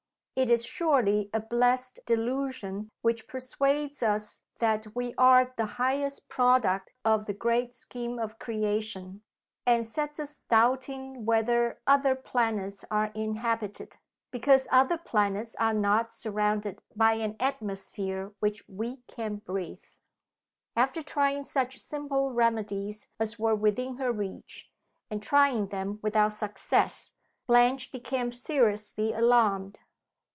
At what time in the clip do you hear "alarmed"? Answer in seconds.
29.13-29.77